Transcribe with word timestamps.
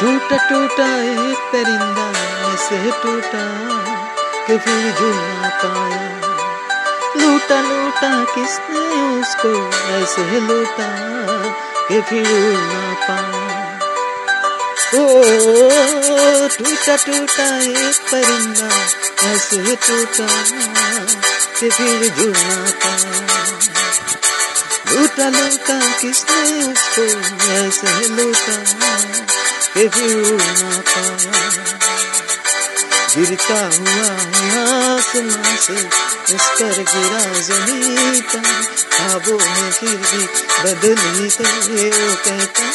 टूटा 0.00 0.36
टूटा 0.36 0.86
एक 1.02 1.38
परिंदा 1.52 2.04
ऐसे 2.52 2.90
टूटा 2.90 3.40
कि 4.46 4.58
फिर 4.58 4.92
जुड़ 5.00 5.48
पाया। 5.48 6.04
लूटा 7.16 7.60
लूटा 7.60 8.24
किसने 8.24 8.84
उसको 9.20 9.50
ऐसे 9.96 10.40
लूटा 10.40 10.88
कि 11.88 12.00
फिर 12.02 12.26
पाया। 13.08 13.78
ओ, 14.94 15.22
टूटा 16.48 16.96
टूटा 16.96 17.48
एक 17.58 17.98
परिंदा 18.12 18.68
ऐसे 19.32 19.76
टूटा 19.76 20.28
कि 21.60 21.70
फिर 21.70 22.08
जुड़ 22.08 22.70
पाया। 22.70 23.26
लूटा 24.92 25.28
लूटा 25.28 25.80
किसने 26.00 26.72
उसको 26.72 27.06
ऐसे 27.52 28.08
लूटा 28.08 28.56
गिरता 33.14 33.58
हुआ 33.74 34.08
आसमां 34.60 35.56
से 35.66 35.76
इस 36.34 36.46
पर 36.58 36.78
गिरा 36.90 37.20
ज़मीन 37.48 38.16
पर 38.32 38.48
में 39.38 39.70
फिर 39.78 39.96
भी 40.08 40.22
बदली 40.64 41.28
थे 41.36 41.50
वो 41.90 42.14
कहता 42.24 42.66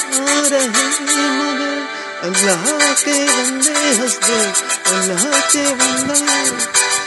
रहे 0.53 0.85
मगर 1.09 1.75
अल्लाह 2.27 2.63
के 3.03 3.17
बंदे 3.33 3.75
हंस 3.99 4.16
दे 4.27 4.39
अल्लाह 4.95 5.25
के 5.52 5.66
बंदे 5.83 6.17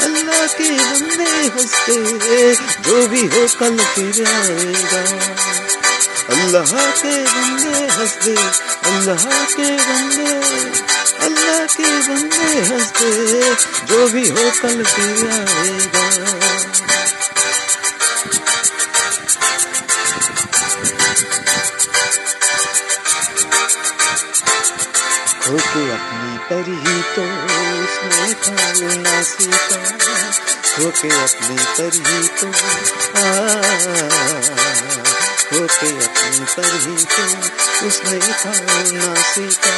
अल्लाह 0.07 0.47
के 0.59 0.71
बंदे 0.77 1.31
हंस 1.57 1.75
दे 1.89 2.55
जो 2.89 2.97
भी 3.09 3.23
हो। 3.35 3.43
कल 3.61 3.77
फिर 3.95 4.17
आएगा 4.35 5.86
अल्लाह 6.35 6.73
के 7.01 7.13
बंदे 7.33 7.83
हंस 7.97 8.15
दे 8.25 8.35
अल्लाह 8.91 9.25
के 9.55 9.69
बंदे 9.87 10.33
अल्लाह 11.27 11.61
के 11.77 11.91
बंदे 12.09 12.49
हंस 12.71 12.89
दे 12.99 13.55
जो 13.93 14.01
भी 14.15 14.29
हो 14.39 14.51
कल 14.63 14.83
फिर 14.95 15.31
आएगा। 15.39 16.05
होके 25.47 25.83
अपनी 25.97 26.39
परी 26.49 26.77
तो 27.15 27.25
उसने 27.83 28.33
खाना 28.45 29.23
सीखा 29.31 29.81
होके 30.79 31.11
अपनी 31.25 31.57
पर 31.77 31.95
तो 32.41 32.49
आ 33.21 33.37
होके 35.53 35.89
अपने 36.05 36.45
पर 36.55 36.71
ही 36.85 36.97
तो 37.13 37.87
उसने 37.87 38.19
खाना 38.19 39.15
सीखा 39.33 39.75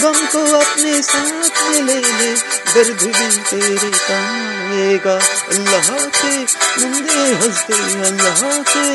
गम 0.00 0.18
को 0.32 0.40
अपने 0.56 1.02
साथ 1.02 1.60
में 1.70 1.82
ले 1.82 1.94
ले, 1.94 2.32
दर्द 2.74 3.02
भी 3.02 3.28
तेरे 3.50 3.90
आएगा 4.14 5.14
अल्लाह 5.54 5.88
के 6.16 6.34
बंदे, 6.80 7.20
हँसते 7.40 7.74
अल्लाह 8.08 8.42
के 8.72 8.86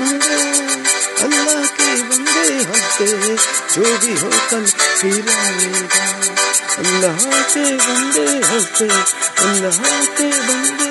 बंदे, 0.00 0.38
अल्लाह 1.24 1.64
के 1.78 1.90
बंदे 2.08 2.46
हँसते, 2.70 3.06
जो 3.74 3.84
भी 3.98 4.12
हो 4.20 4.30
कल 4.50 4.64
फिर 5.00 5.30
आएगा, 5.36 6.04
अल्लाह 6.78 7.20
के 7.52 7.66
बंदे 7.86 8.26
हँसते, 8.48 8.88
अल्लाह 9.46 9.78
के 10.18 10.28
बंदे, 10.48 10.90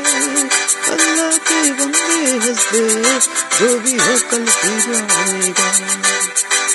अल्लाह 0.94 1.38
के 1.50 1.72
बंदे 1.72 1.95
हँसते 2.46 2.82
जो 3.60 3.78
भी 3.80 3.98
हो 4.06 4.18
कल 4.32 4.46
की 4.62 4.80
जाएगा 4.88 6.74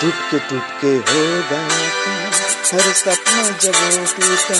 टूट 0.00 0.14
के 0.30 0.38
टूट 0.48 0.66
के 0.80 0.86
हो 0.86 1.20
गया 1.50 1.60
हर 2.72 2.86
सपना 3.00 3.42
जब 3.62 3.76
टूटा 4.16 4.56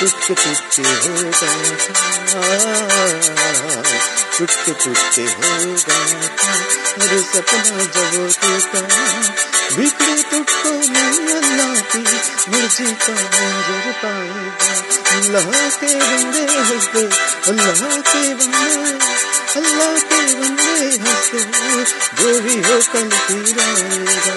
टूट 0.00 0.14
के 0.26 0.34
टूट 0.34 0.60
के 0.76 0.82
हो। 0.82 0.84
गया 1.40 1.54
था 4.34 4.46
टूट 4.46 4.50
के 4.64 4.72
टूट 4.72 4.98
हो 5.14 5.72
गया 5.74 6.28
था 6.38 6.52
हर 7.00 7.12
सपना 7.22 7.84
जब 7.94 8.14
टूटा, 8.40 8.80
बिखरे 9.76 10.22
टूटको 10.30 10.70
नहीं 10.92 11.34
अल्लाह 11.34 11.74
की 11.92 12.02
मर्ज़ी 12.52 12.88
का 13.04 13.14
मंजर 13.14 13.86
पाएगा 14.02 14.74
अल्लाह 15.14 15.46
के 15.80 15.90
बंदे 15.94 16.42
हँसते, 16.50 17.02
अल्लाह 17.50 17.96
के 18.00 18.22
बंदे 18.34 18.68
अल्लाह 19.56 19.94
के 20.10 20.20
बंदे 20.34 20.72
हँसते, 21.04 21.40
जो 22.22 22.40
भी 22.40 22.56
हो 22.62 22.76
कल 22.92 23.08
फिर 23.26 23.60
आएगा। 23.60 24.34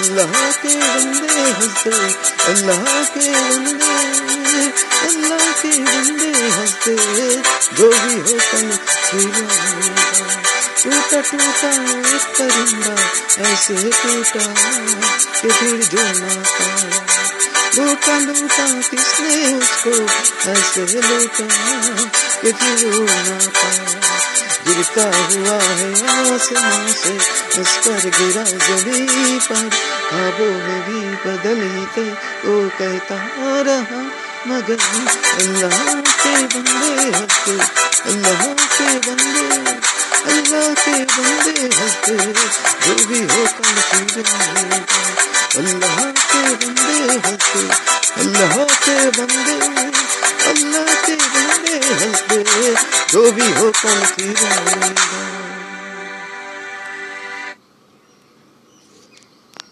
अल्लाह 0.00 0.32
के 0.62 0.74
बंदे 0.80 1.42
हँसते, 1.60 1.90
अल्लाह 2.52 3.04
के 3.04 3.26
बंदे 3.30 4.43
अल्लाह 4.54 5.46
के 5.60 5.70
बंदे 5.84 6.30
हो 6.54 6.64
टूटा 10.84 11.20
टूटा 11.28 11.70
एक 12.14 12.24
परिंदा, 12.36 12.94
ऐसे 13.50 13.74
टूटा 13.90 14.44
कि 15.40 15.48
फिर 15.48 15.78
जो 15.92 16.04
ना 16.20 16.34
पाया 16.50 17.00
लूटा 17.76 18.18
लूटा 18.18 18.66
किसने 18.90 19.36
उसको, 19.58 19.94
ऐसे 20.50 20.82
लूटा 20.94 21.46
कि 22.42 22.52
फिर 22.52 22.80
ना 23.28 23.38
पाया 23.58 24.02
गिरता 24.66 25.04
हुआ 25.04 25.56
है 25.78 25.88
आसमां 26.12 26.92
से, 26.92 27.16
उस 27.60 27.72
पर 27.86 28.02
गिरा 28.18 28.44
ज़मीन 28.44 29.38
पर। 29.48 29.68
खाबों 30.04 30.54
में 30.64 30.80
भी 30.86 31.00
बदली 31.24 31.86
थे 31.94 32.06
वो 32.44 32.54
कहता 32.78 33.16
रहा 33.68 34.03
मगर 34.48 34.80
अल्लाह 35.40 36.00
के 36.22 36.32
बंदे 36.54 36.92
हँसते 37.16 37.54
अल्लाह 38.10 38.42
के 38.74 38.88
बंदे, 39.06 39.44
अल्लाह 40.32 40.68
के 40.84 40.96
बंदे 41.14 41.54
हँसते 41.78 42.16
जो 42.84 42.94
भी 43.08 43.20
हो 43.32 43.44
कल 43.58 43.76
फिर 43.88 44.26
अल्लाह 45.62 45.98
के 46.32 46.42
बंदे 46.64 46.98
हँसते 47.26 47.62
अल्लाह 48.24 48.56
के 48.84 48.96
बंदे, 49.18 49.56
अल्लाह 50.52 50.94
के 51.06 51.16
बंदे 51.34 51.76
हंस 52.02 52.22
दे 52.32 52.42
जो 53.12 53.30
भी 53.38 53.50
हो 53.60 53.70
कल 53.82 54.04
फिर 54.14 55.43